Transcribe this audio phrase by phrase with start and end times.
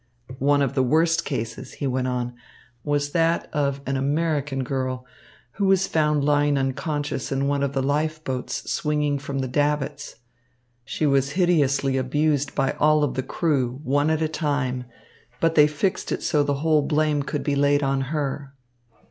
[0.39, 2.33] "One of the worst cases," he went on,
[2.83, 5.05] "was that of an American girl,
[5.51, 10.15] who was found lying unconscious in one of the life boats swinging from the davits.
[10.83, 14.85] She was hideously abused by all the crew, one at a time,
[15.39, 18.55] but they fixed it so that the whole blame could be laid on her."